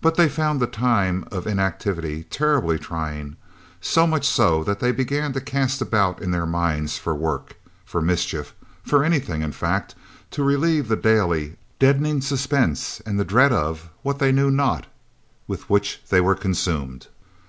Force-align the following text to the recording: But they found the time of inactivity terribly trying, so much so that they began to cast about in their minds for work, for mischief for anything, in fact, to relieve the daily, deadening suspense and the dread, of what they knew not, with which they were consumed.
But 0.00 0.14
they 0.14 0.28
found 0.28 0.60
the 0.60 0.68
time 0.68 1.24
of 1.32 1.44
inactivity 1.44 2.22
terribly 2.30 2.78
trying, 2.78 3.34
so 3.80 4.06
much 4.06 4.24
so 4.24 4.62
that 4.62 4.78
they 4.78 4.92
began 4.92 5.32
to 5.32 5.40
cast 5.40 5.82
about 5.82 6.22
in 6.22 6.30
their 6.30 6.46
minds 6.46 6.96
for 6.96 7.12
work, 7.12 7.56
for 7.84 8.00
mischief 8.00 8.54
for 8.84 9.02
anything, 9.02 9.42
in 9.42 9.50
fact, 9.50 9.96
to 10.30 10.44
relieve 10.44 10.86
the 10.86 10.94
daily, 10.94 11.56
deadening 11.80 12.20
suspense 12.20 13.02
and 13.04 13.18
the 13.18 13.24
dread, 13.24 13.50
of 13.52 13.90
what 14.02 14.20
they 14.20 14.30
knew 14.30 14.52
not, 14.52 14.86
with 15.48 15.68
which 15.68 16.02
they 16.08 16.20
were 16.20 16.36
consumed. 16.36 17.08